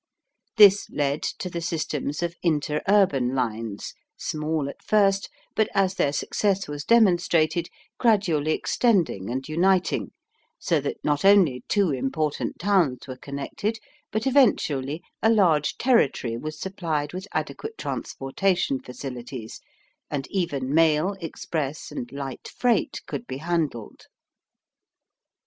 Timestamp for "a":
15.21-15.29